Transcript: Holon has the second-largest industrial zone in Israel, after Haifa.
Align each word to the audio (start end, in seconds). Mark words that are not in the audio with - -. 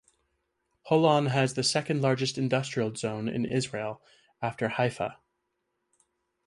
Holon 0.89 1.27
has 1.29 1.53
the 1.53 1.61
second-largest 1.61 2.35
industrial 2.39 2.95
zone 2.95 3.29
in 3.29 3.45
Israel, 3.45 4.01
after 4.41 4.67
Haifa. 4.69 5.19